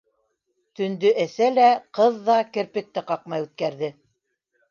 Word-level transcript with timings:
Төндө 0.79 1.11
әсә 1.23 1.49
лә, 1.57 1.67
ҡыҙ 1.99 2.17
ҙа 2.29 2.37
керпек 2.57 2.89
тә 2.95 3.05
ҡаҡмай 3.13 3.47
үткәрҙе. 3.49 3.93